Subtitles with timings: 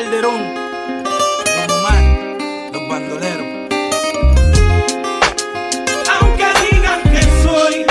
[0.00, 0.54] Calderón,
[1.44, 2.02] Don Omar,
[2.72, 3.46] los bandoleros.
[6.08, 7.84] Aunque digan que soy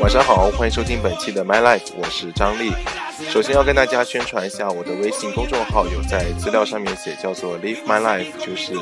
[0.00, 2.72] 晚上好，欢迎收听本期的 My Life，我是张丽。
[3.26, 8.72] 首先要跟大家宣传一下我的微信公众号，有在资料上面写叫做 Live My Life，就是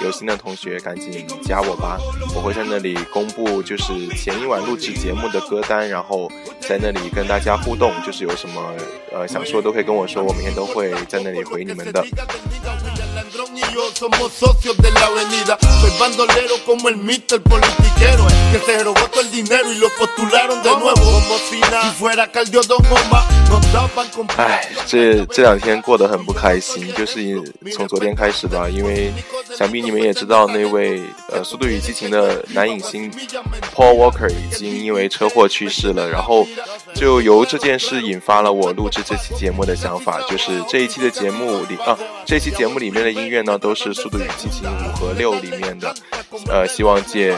[0.00, 1.98] 有心的同学赶紧加我吧，
[2.34, 6.28] 我会在那里公布就是前一晚录制节目的歌单，然后
[6.60, 8.74] 在那里跟大家互动，就是有什么
[9.12, 12.04] 呃想说都可以跟我说，我每天都会在那里回你们的。
[24.36, 27.42] 哎这这两天过得很不开心就是
[27.74, 29.12] 从昨天开始吧因为
[29.56, 33.10] 想必你们也知道那位呃速度与激情的男影星
[33.74, 36.46] paul walker 已经因为车祸去世了然后
[36.94, 45.94] 就由这件事引发了我录制这期节目的想法就是这一期的节目里啊这期节目里面的音乐呢都是速度与激情五和六里面的
[46.48, 47.34] 呃希望借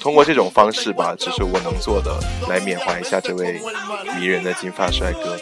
[0.00, 3.60] 通过这种方式吧，只是我能做的，来缅怀一下这位
[4.18, 5.36] 迷人的金发帅哥。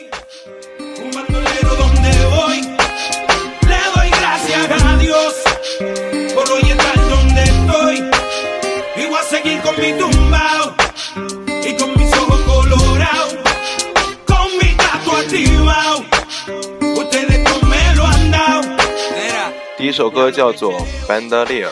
[19.77, 20.73] 第一首歌叫做
[21.07, 21.69] 《Bandoliers》。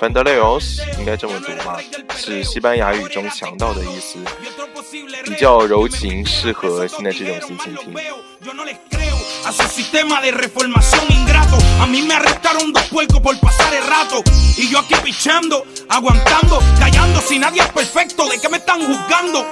[0.00, 1.78] ，Bandoleros 应该这么读吗？
[2.16, 4.18] 是西班牙语中强盗的意思，
[5.24, 7.94] 比较柔情，适合现在这种心情听。
[8.44, 11.56] Yo no les creo a su sistema de reformación ingrato.
[11.80, 14.22] A mí me arrestaron dos puercos por pasar el rato.
[14.56, 17.20] Y yo aquí pichando, aguantando, callando.
[17.22, 19.44] Si nadie es perfecto, ¿de qué me están juzgando?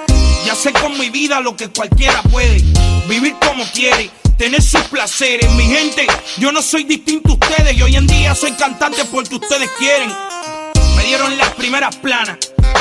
[0.45, 2.61] Ya sé con mi vida lo que cualquiera puede.
[3.07, 4.09] Vivir como quiere.
[4.37, 6.07] Tener sus placeres, mi gente.
[6.37, 7.75] Yo no soy distinto a ustedes.
[7.75, 10.09] Y hoy en día soy cantante porque ustedes quieren.
[11.00, 12.36] Me dieron las primeras planas.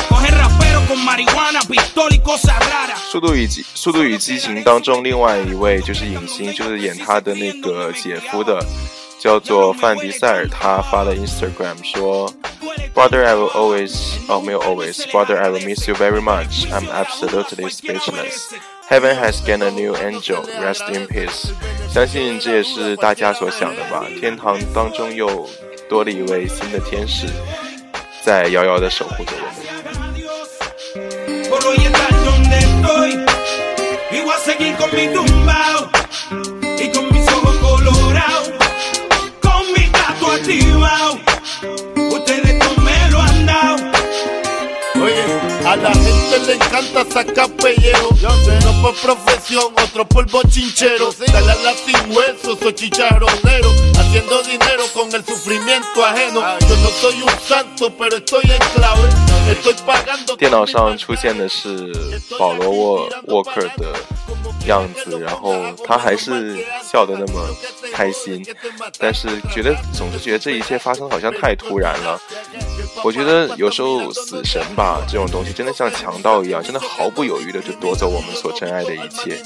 [0.10, 3.00] Coger rapero con marihuana, pistola y cosas raras.
[3.10, 8.62] 速度与激速度与激情当中，另外一位就是影星，就是演他的那个姐夫的，
[9.20, 12.30] 叫做范迪塞尔，他发了 Instagram 说
[12.94, 13.94] ，Brother I will always
[14.28, 16.68] 哦没有 always，Brother I will miss you very much.
[16.72, 18.52] I'm absolutely speechless.
[18.90, 20.44] Heaven has gained a new angel.
[20.62, 21.52] Rest in peace.
[21.94, 24.04] 相信这也是大家所想的吧？
[24.20, 25.48] 天堂当中又
[25.88, 27.28] 多了一位新的天使，
[28.22, 29.50] 在遥遥的守护着我们。
[46.49, 48.09] le encanta sacar pellejo.
[48.11, 51.11] Uno por profesión, otro por bochinchero.
[51.27, 53.71] Dale a la sin huesos o chicharronero.
[53.99, 56.41] Haciendo dinero con el sufrimiento ajeno.
[56.61, 59.09] Yo no soy un santo, pero estoy en clave.
[59.51, 60.37] Estoy pagando.
[60.37, 61.93] 电脑上出现的是
[62.39, 63.95] 保罗沃沃克的
[64.68, 65.56] 样子，然后
[65.86, 67.48] 他还是笑得那么
[67.94, 68.46] 开心，
[68.98, 72.20] 但是觉得总是觉得这一切发生好像太突然了。
[73.04, 79.42] 我觉得有时候死神吧这种东西真的像强盗一样，真的毫不犹豫的就夺走我们所珍爱的一切，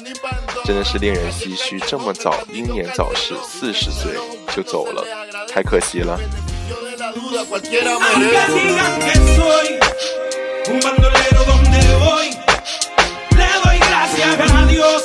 [0.66, 1.80] 真的是令人唏嘘。
[1.86, 4.14] 这么早英年早逝，四十岁
[4.56, 5.06] 就走了，
[5.48, 6.20] 太可惜了。
[14.16, 15.04] Gracias a Dios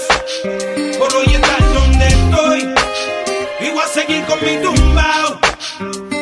[0.98, 2.74] por hoy estar donde estoy.
[3.60, 5.38] Y voy a seguir con mi tumbao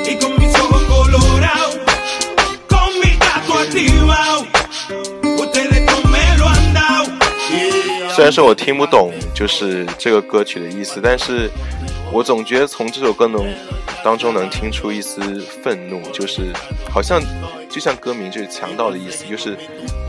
[0.08, 1.78] y con mis ojos colorados,
[2.68, 4.46] con mi gato activado.
[5.38, 7.06] Ustedes no me lo han dado.
[8.14, 11.50] 虽然说我听不懂就是这个歌曲的意思，但是
[12.16, 13.44] 我总觉得从这首歌能
[14.02, 16.50] 当中能听出一丝愤怒，就是
[16.90, 17.20] 好像
[17.68, 19.54] 就像歌名就是强盗的意思，就是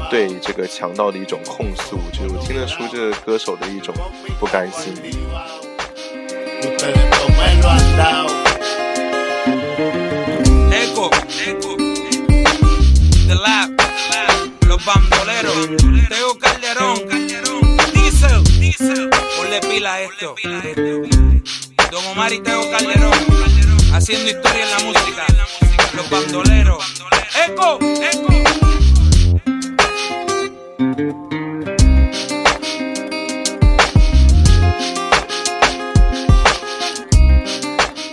[0.09, 3.93] 对这个强盗的一种控诉，就是我听得出这个歌手的一种
[4.39, 4.93] 不甘心。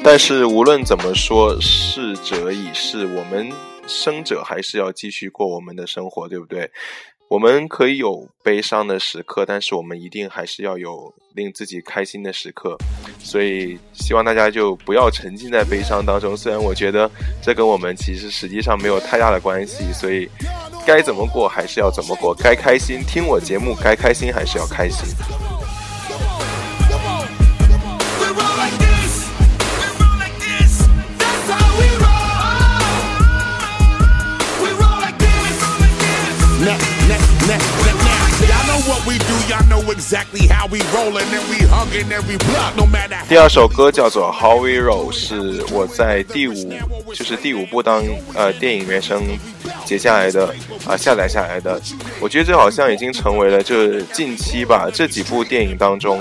[0.06, 3.50] 但是无论怎么说，逝者已逝，我们
[3.88, 6.70] 生者还是要继续过我们的生活，对不对？
[7.28, 12.76] 我们可以有悲伤的时刻，但是我们一定还是要有令自己开心的时刻。
[13.18, 16.36] 所以希望大家就不要沉浸在悲伤当中。
[16.36, 17.10] 虽然我觉得
[17.42, 20.28] 这跟我们其实实际上没有太大的关系，所以
[20.86, 25.08] 该怎么过还是要怎么过，该开心听我节目，该开心还是要开心。
[40.04, 46.74] Exactly how we rolling and we hugging every block no matter 第二首歌叫做《How We Roll》，是我在第五，
[47.14, 48.04] 就是第五部当
[48.34, 49.22] 呃电影原声
[49.86, 50.54] 截下来的
[50.86, 51.80] 啊下载下来的。
[52.20, 56.20] 我觉得这好像已经成为了这近期吧这几部电影当中，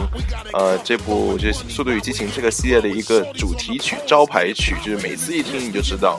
[0.53, 6.17] 呃这部就是《速度与激情》这个系列的一个主题曲、招牌曲，就是每次一听你就知道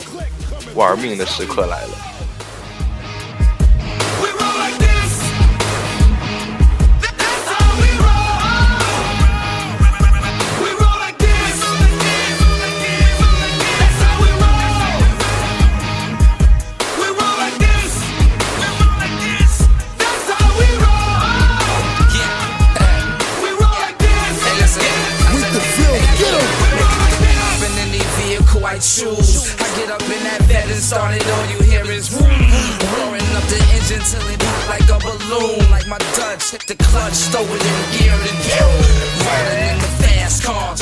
[0.74, 2.13] 玩命的时刻来了。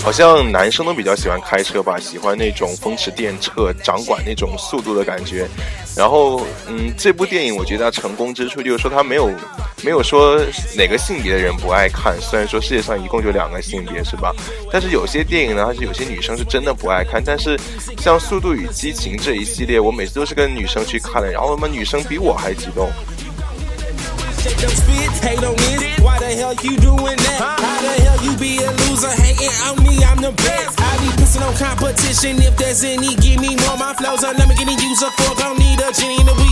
[0.03, 5.47] 好像男生都比较喜欢开车吧，喜欢那种风驰电掣、掌管那种速度的感觉。
[5.97, 9.31] 然后，嗯，这部电影我觉得它成功之处就是说它没有
[9.85, 10.41] 没有说
[10.77, 12.17] 哪个性别的人不爱看。
[12.21, 14.35] 虽然说世界上一共就两个性别，是吧？
[14.73, 17.23] 但是有些电影呢，它是有些女生是真的不爱看。
[17.25, 17.57] 但是
[17.99, 22.91] 像《速度与激情》这一系列，我每次都是跟女生去看的，然后他妈女生比我还激动。
[24.43, 26.03] Shake them spit, hate on this.
[26.03, 27.39] Why the hell you doing that?
[27.39, 30.03] How the hell you be a loser hating on me?
[30.03, 30.83] I'm the best.
[30.83, 32.43] I be pissing on competition.
[32.43, 33.79] If there's any, give me more.
[33.79, 35.31] My flows are never getting used up for.
[35.39, 36.52] Don't need a genie a Ouija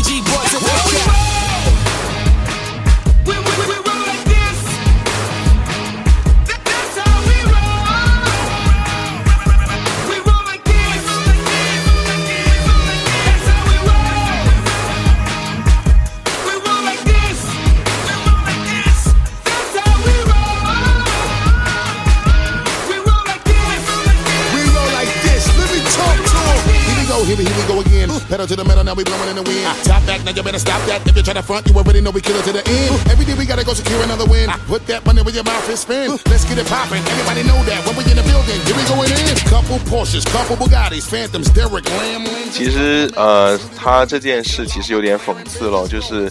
[28.91, 29.71] now we blowing in the wind.
[29.87, 31.07] Top back, now you better stop that.
[31.07, 32.91] If you try to front, you already know we kill it to the end.
[33.07, 34.51] Every day we gotta go secure another win.
[34.67, 36.19] Put that money where your mouth is spin.
[36.27, 36.99] Let's get it poppin'.
[37.07, 39.37] Everybody know that when we in the building, here we going in.
[39.47, 42.27] Couple Porsches, couple Bugattis, Phantoms, Derek Lamb.
[42.51, 46.31] 其实呃，他这件事其实有点讽刺了，就是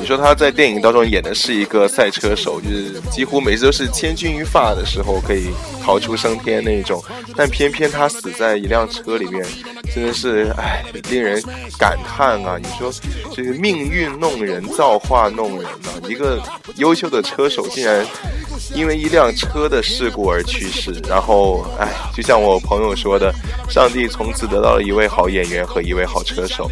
[0.00, 5.50] 你说他在电影当中演的是一个赛车手，就是几乎每次都是千钧一发的时候可以
[5.84, 7.04] 逃出升天那种，
[7.36, 9.44] 但偏偏他死在一辆车里面，
[9.94, 11.42] 真的是唉，令人
[11.78, 12.58] 感看啊！
[12.60, 12.92] 你说
[13.34, 16.08] 这个命运弄人，造化弄人呐！
[16.08, 16.42] 一个
[16.76, 18.06] 优秀的车手竟然
[18.74, 23.32] 因为一辆车的事故而去世，然后哎，就像我朋友说的，
[23.68, 26.70] 上帝从此得到了一位好演员和一位好车手。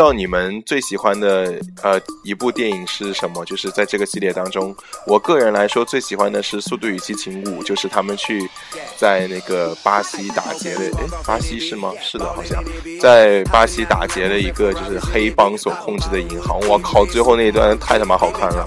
[0.00, 3.44] 知道你们最喜欢的呃一部电影是什么？
[3.44, 4.74] 就是在这个系列当中，
[5.06, 8.48] 我个人来说最喜欢的是《速度与激情五》，就是他们去
[8.96, 11.92] 在那个巴西打劫的，哎，巴西是吗？
[12.00, 12.64] 是的，好像
[12.98, 16.58] 在巴西打劫了一个就是黑帮所控制的银行。
[16.60, 18.66] 我靠，最后那一段太他妈好看了。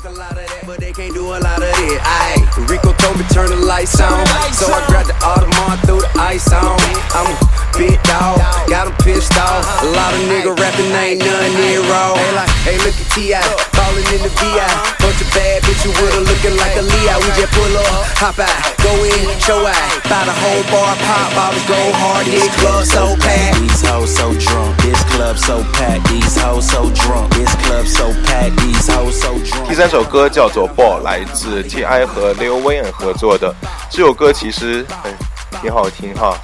[7.76, 9.62] Big dog, got him pissed off.
[9.82, 12.14] A lot of nigga rapping ain't none near raw.
[12.14, 13.42] Hey, like, hey, look at T.I.
[13.78, 14.66] Falling in the V.I.
[14.98, 17.14] Bunch of bad bitches with her looking like a Leo.
[17.22, 19.88] We just pull up, hop out, go in, show out.
[20.10, 22.26] Buy the whole bar, pop bottles, go hard.
[22.26, 23.60] This club so packed.
[23.62, 24.74] These hoes so drunk.
[24.82, 26.08] This club so packed.
[26.10, 27.30] These hoes so drunk.
[27.34, 28.56] This club so packed.
[28.58, 29.68] These hoes so drunk.
[29.68, 32.04] 第三首歌叫做《Ball》，来自 T.I.
[32.06, 33.54] 和 Lil Wayne 合作的。
[33.90, 35.14] 这首歌其实，哎，
[35.62, 36.36] 挺好听哈。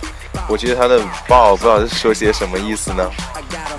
[0.50, 3.08] 我觉得他的爆不知道是说些什么意思呢。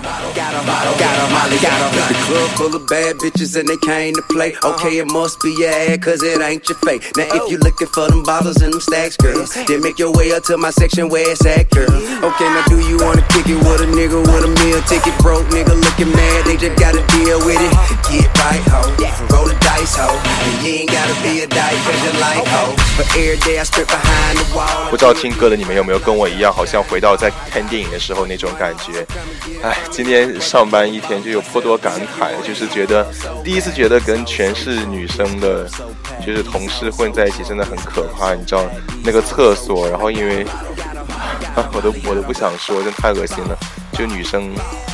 [0.00, 1.92] got em, Molly, got em.
[2.08, 4.56] The club full of bad bitches and they came to play.
[4.64, 7.04] Okay, it must be your ad, cause it ain't your fake.
[7.16, 10.32] Now, if you looking for them bottles and them stacks, girl, then make your way
[10.32, 11.92] up to my section where it's at, girl.
[11.92, 15.12] Okay, now do you wanna kick it with a nigga with a meal ticket?
[15.20, 17.72] Broke nigga looking mad, they just gotta deal with it.
[18.08, 18.80] Get right, ho.
[19.28, 20.08] Roll the dice, ho.
[20.08, 22.72] And you ain't gotta be a dyke, cause you like, ho.
[22.96, 24.88] But every day I strip behind the wall.
[24.88, 29.04] 不知道听歌的你们有没有跟我一样，好像回到在看电影的时候那种感觉？
[29.62, 33.05] 哎， 今天上班一天就有颇多感慨，就是觉得
[33.43, 35.69] 第一次觉得跟全是女生的，
[36.25, 38.33] 就是同事混在一起真的很可怕。
[38.33, 38.63] 你知道
[39.03, 40.45] 那个厕所，然后因为，
[41.73, 43.57] 我都我都不想说，真太恶心了。
[43.91, 44.49] 就女生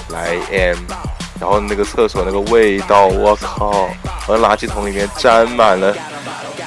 [0.10, 0.78] 来 M，
[1.40, 3.88] 然后那个厕所那个味道，我靠！
[4.28, 5.96] 我的垃圾桶里面沾满了。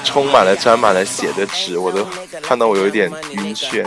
[0.05, 2.07] 充满了沾满了血的纸，我都
[2.43, 3.85] 看到我有一点晕眩。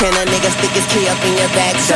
[0.00, 1.76] Can a nigga stick his key up in your back?
[1.76, 1.92] So,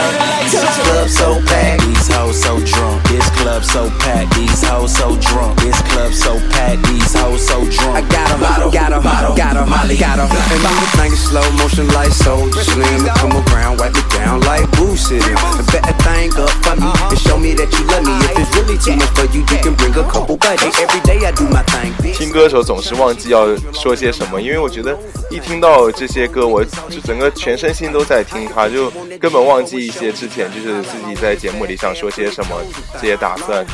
[0.53, 3.03] this club so packed, these hoes so drunk.
[3.09, 5.59] This club so packed, these hoes so drunk.
[5.61, 7.97] This club so packed, these hoes so drunk.
[7.97, 10.29] I got em, got em, got em, Molly, got em.
[10.29, 13.09] And everything in slow motion like so slim.
[13.17, 15.33] Come around, wipe it down like Boo City.
[15.33, 18.13] And bet that thing up for me and show me that you love me.
[18.21, 20.77] If it's really too much for you, you can bring a couple buddies.
[20.77, 21.95] Every day I do my thing.
[22.13, 24.97] 听歌的时候总是忘记要说些什么，因为我觉得
[25.31, 32.61] 一听到这些歌，我就整个全身心都在听它，就根本忘记一些之前就是自己在节目里想说些什么
[33.01, 33.65] 这些打算。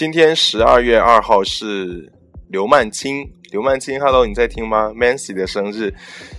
[0.00, 2.10] 今天十二月二号是
[2.55, 5.93] 刘曼青，刘曼青，Hello，你在听吗？Mancy 的生日，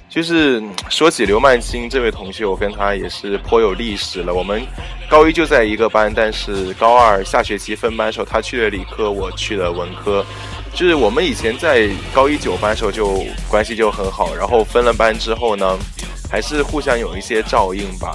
[0.09, 4.33] 就是说起刘曼青这位同学，我跟他也是颇有历史了。
[4.33, 4.63] 我们
[5.11, 10.25] 高一就在一个班，但是高二下学期分班的时候，他去了理科，我去了文科。
[10.73, 15.79] 就是我们以前在高一九班时候就关系就很好，然后分了班之后呢，
[16.31, 18.15] 还是互相有一些照应吧。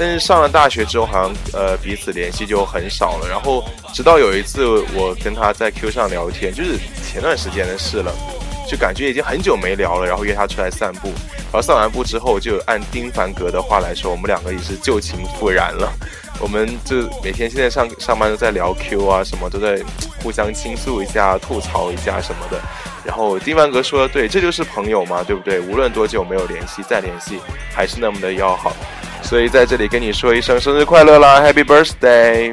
[0.00, 3.28] 但是上了大学之后，好像呃彼此联系就很少了。
[3.28, 8.10] 然后直到有一次我跟他在 Q 上聊天，就是前段时间的事了，
[8.66, 10.06] 就感觉已经很久没聊了。
[10.06, 11.08] 然后约他出来散步，
[11.52, 15.92] 然后散完步之后，就按丁凡格的话来说，我们两个也是旧情复燃了。
[16.40, 19.78] 我们就每天现在上上班都在聊 Q 啊，什么都在
[20.22, 22.58] 互相倾诉一下、吐槽一下什么的。
[23.04, 25.60] 然后丁凡格说的对，这就是朋友嘛，对不对？
[25.60, 27.38] 无论多久没有联系，再联系
[27.74, 28.74] 还是那么的要好。
[29.30, 32.52] 所以在这里跟你说一声生日快乐啦，Happy Birthday！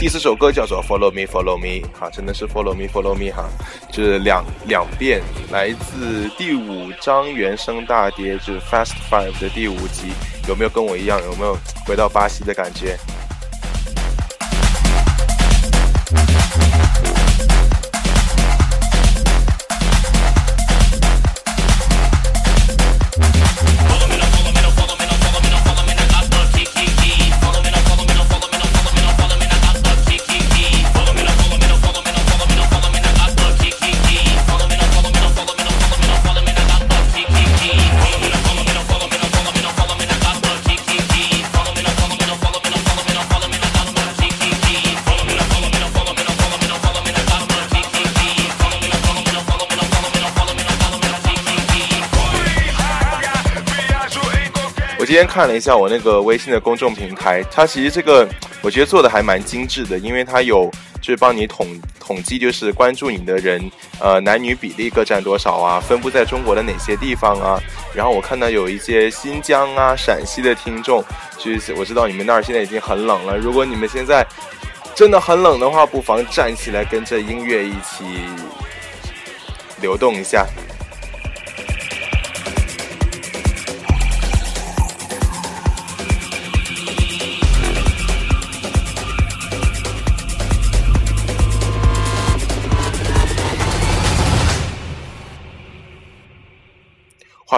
[0.00, 3.46] 第四首歌叫做 Follow Me Follow Me，哈，真的是 Follow Me Follow Me 哈，
[3.92, 5.20] 就是两两遍，
[5.52, 10.08] 来自第五张原声大碟，就是 Fast Five 的第五集，
[10.48, 11.54] 有没有跟我一样，有没有
[11.86, 12.96] 回到巴西的感觉？
[55.20, 58.26] 天看了一下我那个微信的公众平台，它其实这个
[58.62, 60.70] 我觉得做的还蛮精致的，因为它有
[61.02, 61.66] 就是帮你统
[61.98, 67.60] 统计，就是关注你的人，呃，男女比例各占多少啊，分布在中国的哪些地方啊。
[67.94, 71.04] 然后我看到有一些新疆啊、陕西的听众，
[71.36, 73.36] 就是我知道你们那儿现在已经很冷了。
[73.36, 74.26] 如果你们现在
[74.94, 78.04] 真的很冷的话，不妨站起来跟着音乐一起
[79.82, 80.46] 流动一下。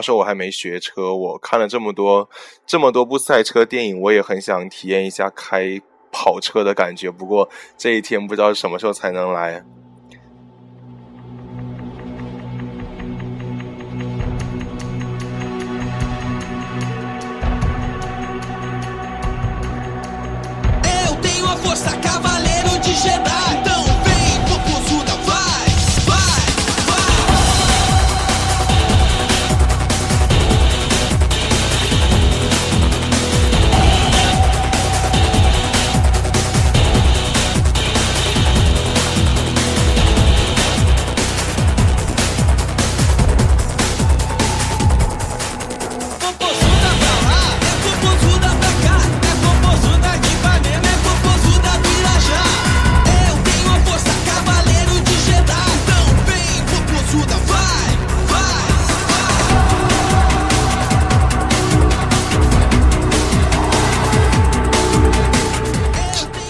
[0.02, 2.28] 说我还没学车，我看了这么多
[2.66, 5.80] 这么多部赛车电影，我也很想体验一下开
[6.10, 7.10] 跑车的感觉。
[7.10, 9.64] 不过这一天不知道什么时候才能来。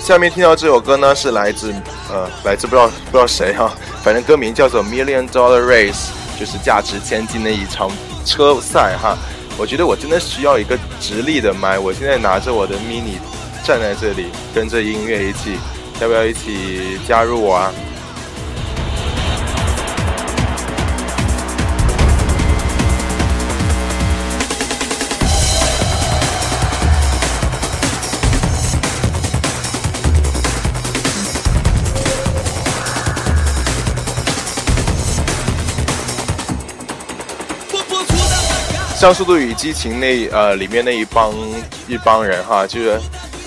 [0.02, 1.72] 下面听到这首歌呢，是来自
[2.10, 5.92] 呃，来自不知道不知道谁哈，反正歌名叫做《Million Dollar Race》，
[6.40, 7.88] 就是价值千金的一场
[8.24, 9.16] 车赛哈。
[9.56, 13.18] 我觉得我真的需要一个直立的麦，我现在拿着我的 mini
[13.62, 15.56] 站在这里，跟着音乐一起，
[16.00, 17.72] 要不要一起加入我啊？
[39.02, 41.34] 像《速度与激情》那呃里面那一帮
[41.88, 43.00] 一帮人哈，就是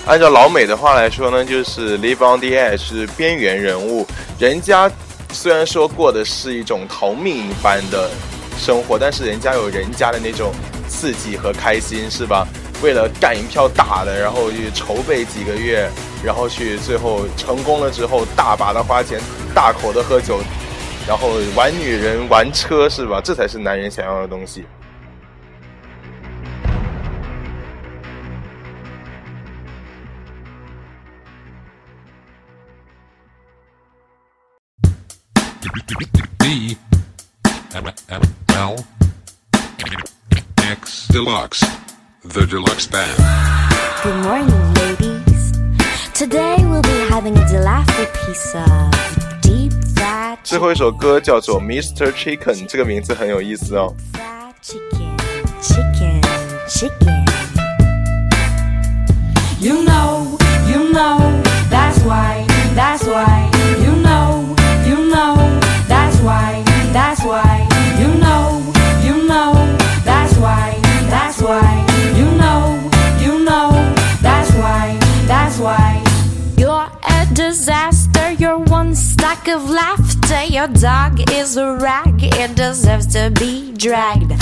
[0.06, 4.06] 按照老美的话来说呢，就是 live on the edge 是边缘人物。
[4.38, 4.92] 人家
[5.32, 8.12] 虽然说过的是一种逃命一般的
[8.58, 10.52] 生活，但是人家有人家的那种
[10.90, 12.46] 刺激和开心，是吧？
[12.84, 15.90] 为了干一票大的，然后去筹备几个月，
[16.22, 19.22] 然后去最后成功了之后，大把的花钱，
[19.54, 20.42] 大口的喝酒，
[21.08, 23.22] 然后玩女人、玩车，是吧？
[23.24, 24.66] 这才是男人想要的东西。
[36.39, 36.77] D
[37.75, 38.77] L
[40.59, 41.65] X Deluxe,
[42.25, 43.17] the deluxe band.
[44.03, 45.53] Good morning, ladies.
[46.15, 48.91] Today we'll be having a delightful piece of
[49.41, 52.13] deep fried 最后一首歌叫做 Mr.
[52.13, 53.95] Chicken，这个名字很有意思哦。
[54.63, 55.17] chicken,
[55.63, 56.21] chicken,
[56.69, 57.25] chicken.
[59.61, 63.51] You know, you know, that's why, that's why.
[63.83, 64.34] You know,
[67.26, 67.68] why.
[68.00, 68.62] You know,
[69.04, 69.54] you know,
[70.04, 70.78] that's why,
[71.10, 71.86] that's why.
[72.16, 73.72] You know, you know,
[74.22, 76.04] that's why, that's why.
[76.58, 80.44] You're a disaster, you're one stack of laughter.
[80.46, 84.34] Your dog is a rag, it deserves to be dragged.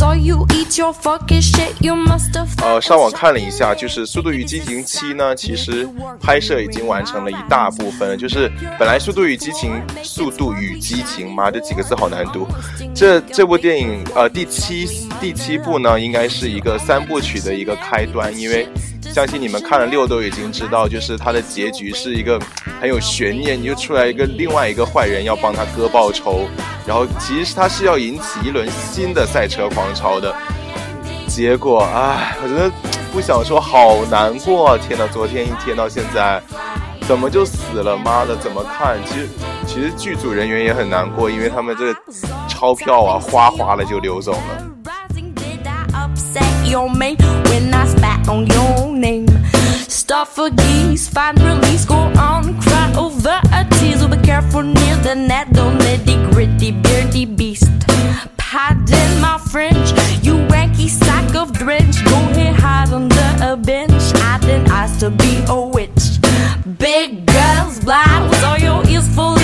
[0.00, 2.48] So you eat your fucking shit, you must have.
[2.64, 5.86] 呃，上网看了一下，就是《速度与激情七》呢，其实
[6.18, 8.16] 拍摄已经完成了一大部分了。
[8.16, 12.48] 就是本来《速度与激情》《速度与激情》妈这几个字好难读。
[12.94, 18.66] 这这部电影呃第七第七部呢，应该是一个三部曲的一个开端，因为
[19.12, 22.40] 相信你们看了六都已经知道，就是它的结局是一个
[22.80, 26.48] 很有悬念，你就出来一个另外一个坏人要帮他哥报仇，
[26.86, 30.34] 然后其实他是要引起一轮新的赛车狂潮的。
[31.28, 32.70] 结果，唉，我真的
[33.12, 34.76] 不想说，好难过！
[34.78, 36.42] 天呐，昨天一天到现在，
[37.06, 37.96] 怎么就死了？
[37.96, 38.98] 妈的，怎么看？
[39.06, 39.28] 其实，
[39.64, 42.00] 其实剧组人员也很难过，因为他们这个
[42.48, 44.66] 钞票啊，哗哗的就流走了。
[49.90, 53.98] Stuff for geese, find release, go on, cry over a tease.
[53.98, 57.70] Well, be careful near the net, don't let the gritty, beardy beast
[58.92, 59.90] in my fringe.
[60.22, 62.04] You wanky sack of drench.
[62.04, 64.02] Go ahead, hide under a bench.
[64.16, 66.18] I didn't ask to be a witch.
[66.78, 69.39] Big girls, blouse, all your ears fully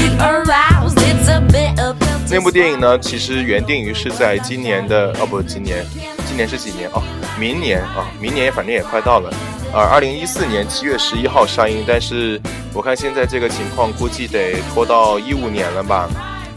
[2.29, 5.87] 那部电影呢，其实原定于是在今年的哦不，今年，
[6.27, 7.03] 今年是几年哦？
[7.39, 9.33] 明年啊，明年反正也快到了，
[9.73, 11.85] 呃，二零一四年七月十一号上映。
[11.87, 12.41] 但是
[12.75, 16.11] 我看现在这个情况，估计得拖到一五年了吧，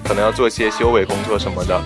[0.04, 1.82] 可能要做些修尾工作什么的。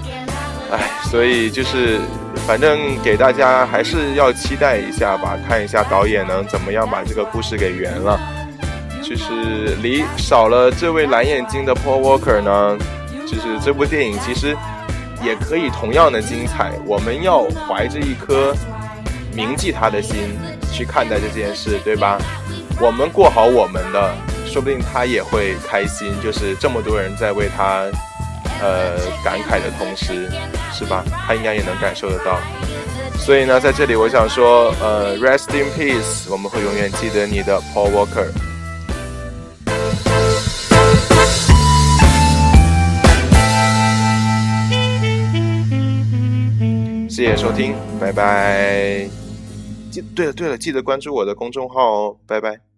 [0.72, 0.80] 唉，
[1.12, 2.00] 所以就是
[2.48, 8.20] 反正给大家还是要期待一下吧，看一下导演能怎么样把这个故事给圆了。
[9.04, 12.78] 就是离少了这位蓝眼睛的 Paul Walker 呢。
[13.26, 14.56] 就是这部电影其实
[15.24, 18.56] 也可以同样的精彩，我们要怀着一颗
[19.34, 20.38] 铭记他的心
[20.72, 22.20] 去看待这件事，对吧？
[22.80, 24.14] 我们过好我们的，
[24.46, 26.14] 说不定他也会开心。
[26.22, 27.86] 就是这么多人在为他
[28.62, 30.30] 呃感慨的同时，
[30.74, 31.04] 是吧？
[31.26, 32.40] 他应该也能感受得到。
[33.18, 38.28] 所以呢，在这里我想说，呃，Rest in peace，我们会永远记得你的 Paul Walker。
[47.14, 49.08] 谢谢收听，拜拜。
[49.92, 52.73] 记对了对了，记得关注我的公众号哦，拜拜。